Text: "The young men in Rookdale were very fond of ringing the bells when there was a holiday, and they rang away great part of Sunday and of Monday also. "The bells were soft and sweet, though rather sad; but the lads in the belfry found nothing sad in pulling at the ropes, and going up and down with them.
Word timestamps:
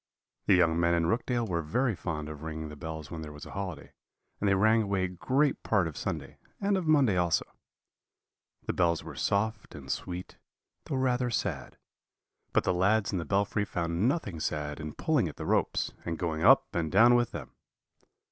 "The 0.47 0.55
young 0.55 0.79
men 0.79 0.95
in 0.95 1.05
Rookdale 1.05 1.47
were 1.47 1.61
very 1.61 1.95
fond 1.95 2.27
of 2.27 2.41
ringing 2.41 2.69
the 2.69 2.75
bells 2.75 3.11
when 3.11 3.21
there 3.21 3.31
was 3.31 3.45
a 3.45 3.51
holiday, 3.51 3.93
and 4.39 4.49
they 4.49 4.55
rang 4.55 4.81
away 4.81 5.07
great 5.07 5.61
part 5.61 5.87
of 5.87 5.95
Sunday 5.95 6.39
and 6.59 6.75
of 6.75 6.87
Monday 6.87 7.17
also. 7.17 7.45
"The 8.65 8.73
bells 8.73 9.03
were 9.03 9.15
soft 9.15 9.75
and 9.75 9.91
sweet, 9.91 10.37
though 10.85 10.95
rather 10.95 11.29
sad; 11.29 11.77
but 12.51 12.63
the 12.63 12.73
lads 12.73 13.11
in 13.11 13.19
the 13.19 13.25
belfry 13.25 13.63
found 13.63 14.07
nothing 14.09 14.39
sad 14.39 14.79
in 14.79 14.95
pulling 14.95 15.27
at 15.27 15.35
the 15.35 15.45
ropes, 15.45 15.93
and 16.03 16.17
going 16.17 16.43
up 16.43 16.65
and 16.73 16.91
down 16.91 17.13
with 17.13 17.29
them. 17.29 17.51